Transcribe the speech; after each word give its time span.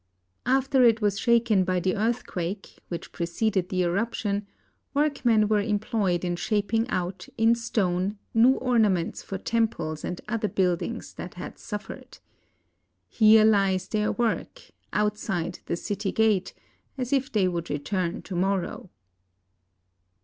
After 0.47 0.83
it 0.83 0.99
was 0.99 1.19
shaken 1.19 1.63
by 1.63 1.79
the 1.79 1.95
earthquake, 1.95 2.79
which 2.87 3.11
pre 3.11 3.27
ceded 3.27 3.69
the 3.69 3.83
eruption, 3.83 4.47
workmen 4.95 5.47
were 5.47 5.61
employed 5.61 6.25
in 6.25 6.35
shaping 6.37 6.89
out, 6.89 7.29
in 7.37 7.53
stone, 7.53 8.17
new 8.33 8.53
ornaments 8.55 9.21
for 9.21 9.37
temples 9.37 10.03
and 10.03 10.19
other 10.27 10.47
buildings 10.47 11.13
that 11.13 11.35
had 11.35 11.59
suffered. 11.59 12.17
Here 13.09 13.45
lies 13.45 13.89
their 13.89 14.11
work, 14.11 14.71
outside 14.91 15.59
the 15.67 15.75
city 15.77 16.11
gate, 16.11 16.55
as 16.97 17.13
if 17.13 17.31
they 17.31 17.47
would 17.47 17.69
return 17.69 18.23
to 18.23 18.35
morrow. 18.35 18.89